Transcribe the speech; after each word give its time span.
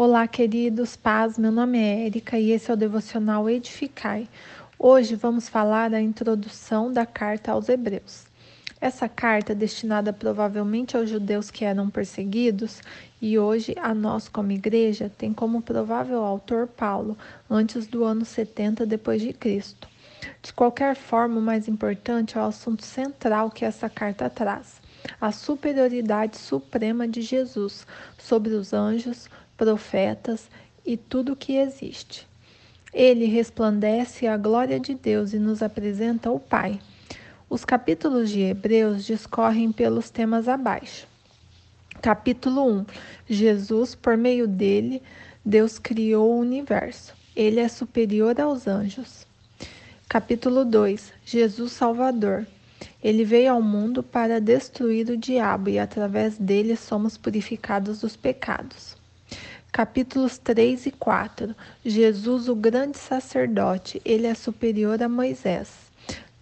Olá, 0.00 0.28
queridos, 0.28 0.94
paz. 0.94 1.36
Meu 1.36 1.50
nome 1.50 1.76
é 1.76 2.06
Érica 2.06 2.38
e 2.38 2.52
esse 2.52 2.70
é 2.70 2.74
o 2.74 2.76
devocional 2.76 3.50
Edificai. 3.50 4.28
Hoje 4.78 5.16
vamos 5.16 5.48
falar 5.48 5.90
da 5.90 6.00
introdução 6.00 6.92
da 6.92 7.04
carta 7.04 7.50
aos 7.50 7.68
Hebreus. 7.68 8.26
Essa 8.80 9.08
carta, 9.08 9.56
destinada 9.56 10.12
provavelmente 10.12 10.96
aos 10.96 11.10
judeus 11.10 11.50
que 11.50 11.64
eram 11.64 11.90
perseguidos, 11.90 12.80
e 13.20 13.40
hoje 13.40 13.74
a 13.76 13.92
nós 13.92 14.28
como 14.28 14.52
igreja, 14.52 15.10
tem 15.18 15.32
como 15.32 15.60
provável 15.60 16.22
autor 16.22 16.68
Paulo, 16.68 17.18
antes 17.50 17.88
do 17.88 18.04
ano 18.04 18.24
70 18.24 18.86
depois 18.86 19.20
de 19.20 19.32
Cristo. 19.32 19.88
De 20.40 20.52
qualquer 20.52 20.94
forma, 20.94 21.40
o 21.40 21.42
mais 21.42 21.66
importante 21.66 22.38
é 22.38 22.40
o 22.40 22.44
assunto 22.44 22.84
central 22.84 23.50
que 23.50 23.64
essa 23.64 23.90
carta 23.90 24.30
traz: 24.30 24.80
a 25.20 25.32
superioridade 25.32 26.36
suprema 26.38 27.08
de 27.08 27.20
Jesus 27.20 27.84
sobre 28.16 28.54
os 28.54 28.72
anjos, 28.72 29.28
profetas 29.58 30.48
e 30.86 30.96
tudo 30.96 31.32
o 31.32 31.36
que 31.36 31.56
existe. 31.56 32.26
Ele 32.94 33.26
resplandece 33.26 34.26
a 34.26 34.36
glória 34.38 34.80
de 34.80 34.94
Deus 34.94 35.34
e 35.34 35.38
nos 35.38 35.62
apresenta 35.62 36.30
o 36.30 36.40
Pai. 36.40 36.80
Os 37.50 37.64
capítulos 37.64 38.30
de 38.30 38.40
Hebreus 38.40 39.04
discorrem 39.04 39.70
pelos 39.70 40.08
temas 40.08 40.48
abaixo. 40.48 41.06
Capítulo 42.00 42.64
1: 42.80 42.86
Jesus, 43.28 43.94
por 43.94 44.16
meio 44.16 44.46
dele, 44.46 45.02
Deus 45.44 45.78
criou 45.78 46.32
o 46.32 46.40
universo. 46.40 47.12
Ele 47.34 47.60
é 47.60 47.68
superior 47.68 48.40
aos 48.40 48.66
anjos. 48.66 49.26
Capítulo 50.08 50.64
2: 50.64 51.12
Jesus 51.24 51.72
Salvador. 51.72 52.46
Ele 53.02 53.24
veio 53.24 53.52
ao 53.52 53.62
mundo 53.62 54.02
para 54.02 54.40
destruir 54.40 55.08
o 55.10 55.16
diabo 55.16 55.68
e 55.68 55.78
através 55.78 56.38
dele 56.38 56.76
somos 56.76 57.16
purificados 57.16 58.00
dos 58.00 58.16
pecados. 58.16 58.96
Capítulos 59.70 60.38
3 60.38 60.86
e 60.86 60.90
4. 60.90 61.54
Jesus, 61.84 62.48
o 62.48 62.54
grande 62.54 62.98
sacerdote, 62.98 64.00
ele 64.04 64.26
é 64.26 64.34
superior 64.34 65.00
a 65.02 65.08
Moisés. 65.08 65.68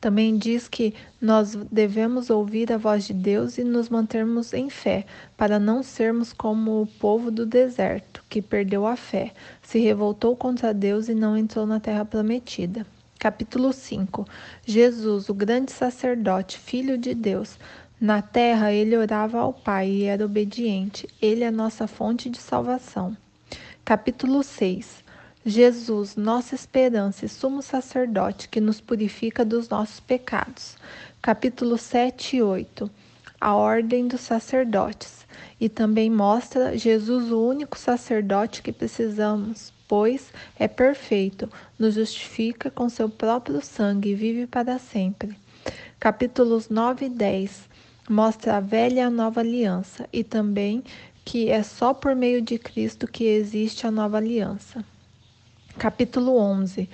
Também 0.00 0.38
diz 0.38 0.68
que 0.68 0.94
nós 1.20 1.56
devemos 1.70 2.30
ouvir 2.30 2.72
a 2.72 2.78
voz 2.78 3.04
de 3.04 3.12
Deus 3.12 3.58
e 3.58 3.64
nos 3.64 3.88
mantermos 3.88 4.52
em 4.52 4.70
fé, 4.70 5.04
para 5.36 5.58
não 5.58 5.82
sermos 5.82 6.32
como 6.32 6.82
o 6.82 6.86
povo 6.86 7.30
do 7.30 7.44
deserto, 7.44 8.22
que 8.28 8.40
perdeu 8.40 8.86
a 8.86 8.94
fé, 8.94 9.32
se 9.60 9.80
revoltou 9.80 10.36
contra 10.36 10.72
Deus 10.72 11.08
e 11.08 11.14
não 11.14 11.36
entrou 11.36 11.66
na 11.66 11.80
terra 11.80 12.04
prometida. 12.04 12.86
Capítulo 13.18 13.72
5. 13.72 14.24
Jesus, 14.64 15.28
o 15.28 15.34
grande 15.34 15.72
sacerdote, 15.72 16.58
filho 16.58 16.96
de 16.96 17.14
Deus, 17.14 17.58
na 17.98 18.20
terra 18.20 18.74
ele 18.74 18.94
orava 18.94 19.40
ao 19.40 19.54
Pai 19.54 19.88
e 19.88 20.04
era 20.04 20.22
obediente. 20.22 21.08
Ele 21.20 21.42
é 21.42 21.50
nossa 21.50 21.86
fonte 21.86 22.28
de 22.28 22.36
salvação. 22.36 23.16
Capítulo 23.86 24.42
6. 24.42 25.02
Jesus, 25.46 26.14
nossa 26.14 26.54
esperança 26.54 27.24
e 27.24 27.28
sumo 27.28 27.62
sacerdote 27.62 28.50
que 28.50 28.60
nos 28.60 28.82
purifica 28.82 29.46
dos 29.46 29.70
nossos 29.70 29.98
pecados. 29.98 30.76
Capítulo 31.22 31.78
7 31.78 32.36
e 32.36 32.42
8. 32.42 32.90
A 33.40 33.54
ordem 33.54 34.06
dos 34.06 34.20
sacerdotes. 34.20 35.24
E 35.58 35.66
também 35.66 36.10
mostra 36.10 36.76
Jesus 36.76 37.32
o 37.32 37.48
único 37.48 37.78
sacerdote 37.78 38.60
que 38.60 38.72
precisamos, 38.72 39.72
pois 39.88 40.30
é 40.58 40.68
perfeito, 40.68 41.48
nos 41.78 41.94
justifica 41.94 42.70
com 42.70 42.90
seu 42.90 43.08
próprio 43.08 43.64
sangue 43.64 44.10
e 44.10 44.14
vive 44.14 44.46
para 44.46 44.78
sempre. 44.78 45.34
Capítulos 45.98 46.68
9 46.68 47.06
e 47.06 47.08
10 47.08 47.75
mostra 48.08 48.56
a 48.56 48.60
velha 48.60 49.00
e 49.00 49.02
a 49.02 49.10
nova 49.10 49.40
aliança 49.40 50.08
e 50.12 50.22
também 50.22 50.82
que 51.24 51.50
é 51.50 51.62
só 51.62 51.92
por 51.92 52.14
meio 52.14 52.40
de 52.40 52.58
Cristo 52.58 53.06
que 53.06 53.24
existe 53.24 53.86
a 53.86 53.90
nova 53.90 54.16
aliança. 54.16 54.84
Capítulo 55.76 56.38
11 56.38 56.88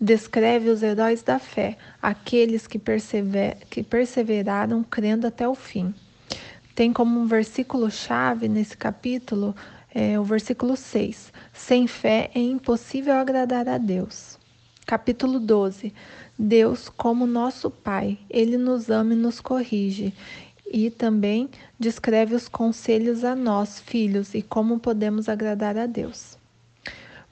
descreve 0.00 0.68
os 0.68 0.82
heróis 0.82 1.22
da 1.22 1.38
fé, 1.38 1.78
aqueles 2.02 2.66
que, 2.66 2.78
persever, 2.78 3.56
que 3.70 3.82
perseveraram 3.82 4.82
crendo 4.82 5.26
até 5.26 5.48
o 5.48 5.54
fim. 5.54 5.94
Tem 6.74 6.92
como 6.92 7.18
um 7.18 7.26
versículo-chave 7.26 8.48
nesse 8.48 8.76
capítulo 8.76 9.54
é, 9.94 10.20
o 10.20 10.24
versículo 10.24 10.76
6: 10.76 11.32
Sem 11.52 11.86
fé 11.86 12.30
é 12.34 12.38
impossível 12.38 13.14
agradar 13.14 13.66
a 13.68 13.78
Deus. 13.78 14.38
Capítulo 14.84 15.40
12: 15.40 15.94
Deus, 16.38 16.90
como 16.90 17.26
nosso 17.26 17.70
Pai, 17.70 18.18
Ele 18.28 18.58
nos 18.58 18.90
ama 18.90 19.14
e 19.14 19.16
nos 19.16 19.40
corrige 19.40 20.12
e 20.70 20.90
também 20.90 21.48
descreve 21.78 22.34
os 22.34 22.48
conselhos 22.48 23.24
a 23.24 23.34
nós, 23.34 23.80
filhos, 23.80 24.34
e 24.34 24.42
como 24.42 24.78
podemos 24.78 25.28
agradar 25.28 25.76
a 25.76 25.86
Deus. 25.86 26.36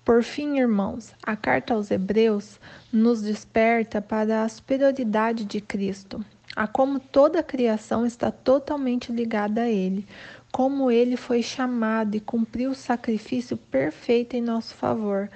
Por 0.04 0.22
fim, 0.22 0.58
irmãos, 0.58 1.12
a 1.22 1.34
carta 1.34 1.72
aos 1.72 1.90
Hebreus 1.90 2.60
nos 2.92 3.22
desperta 3.22 4.02
para 4.02 4.42
a 4.42 4.48
superioridade 4.48 5.44
de 5.46 5.60
Cristo, 5.60 6.22
a 6.54 6.66
como 6.66 7.00
toda 7.00 7.40
a 7.40 7.42
criação 7.42 8.04
está 8.04 8.30
totalmente 8.30 9.10
ligada 9.10 9.62
a 9.62 9.68
Ele, 9.68 10.06
como 10.52 10.90
Ele 10.90 11.16
foi 11.16 11.42
chamado 11.42 12.14
e 12.16 12.20
cumpriu 12.20 12.70
o 12.70 12.74
sacrifício 12.74 13.56
perfeito 13.56 14.36
em 14.36 14.42
nosso 14.42 14.74
favor. 14.74 15.30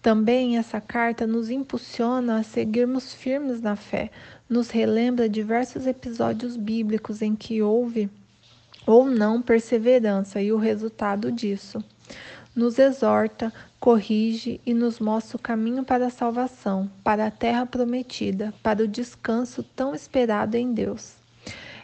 Também 0.00 0.56
essa 0.56 0.80
carta 0.80 1.26
nos 1.26 1.50
impulsiona 1.50 2.38
a 2.38 2.42
seguirmos 2.42 3.12
firmes 3.12 3.60
na 3.60 3.74
fé, 3.74 4.10
nos 4.48 4.70
relembra 4.70 5.28
diversos 5.28 5.86
episódios 5.86 6.56
bíblicos 6.56 7.20
em 7.20 7.34
que 7.34 7.60
houve 7.60 8.08
ou 8.86 9.10
não 9.10 9.42
perseverança 9.42 10.40
e 10.40 10.52
o 10.52 10.56
resultado 10.56 11.32
disso. 11.32 11.82
Nos 12.54 12.78
exorta, 12.78 13.52
corrige 13.80 14.60
e 14.64 14.72
nos 14.72 15.00
mostra 15.00 15.36
o 15.36 15.40
caminho 15.40 15.84
para 15.84 16.06
a 16.06 16.10
salvação, 16.10 16.90
para 17.02 17.26
a 17.26 17.30
terra 17.30 17.66
prometida, 17.66 18.54
para 18.62 18.84
o 18.84 18.88
descanso 18.88 19.62
tão 19.62 19.94
esperado 19.94 20.56
em 20.56 20.72
Deus. 20.72 21.16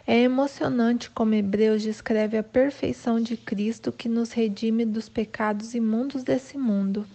É 0.07 0.19
emocionante 0.21 1.09
como 1.09 1.33
Hebreus 1.33 1.81
descreve 1.81 2.37
a 2.37 2.43
perfeição 2.43 3.19
de 3.19 3.35
Cristo 3.35 3.91
que 3.91 4.07
nos 4.07 4.31
redime 4.31 4.85
dos 4.85 5.09
pecados 5.09 5.75
imundos 5.75 6.23
desse 6.23 6.57
mundo. 6.57 7.05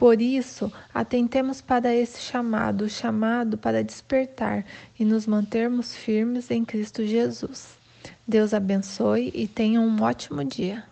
Por 0.00 0.22
isso, 0.22 0.72
atentemos 0.94 1.60
para 1.60 1.94
esse 1.94 2.22
chamado, 2.22 2.86
o 2.86 2.88
chamado 2.88 3.58
para 3.58 3.84
despertar 3.84 4.64
e 4.98 5.04
nos 5.04 5.26
mantermos 5.26 5.94
firmes 5.94 6.50
em 6.50 6.64
Cristo 6.64 7.04
Jesus. 7.04 7.78
Deus 8.26 8.54
abençoe 8.54 9.30
e 9.34 9.46
tenha 9.46 9.78
um 9.78 10.02
ótimo 10.02 10.42
dia. 10.42 10.89